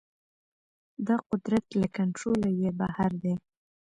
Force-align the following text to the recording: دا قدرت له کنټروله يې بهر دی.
دا 1.07 1.15
قدرت 1.29 1.65
له 1.81 1.87
کنټروله 1.97 2.49
يې 2.61 2.69
بهر 2.79 3.11
دی. 3.23 3.33